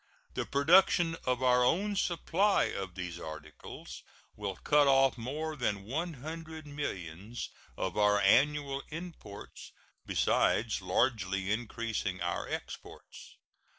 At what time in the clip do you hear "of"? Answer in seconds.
1.25-1.43, 2.63-2.95, 7.77-7.95